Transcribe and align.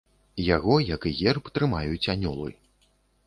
Яго, 0.45 0.77
як 0.85 1.03
і 1.09 1.11
герб, 1.19 1.51
трымаюць 1.59 2.09
анёлы. 2.15 2.49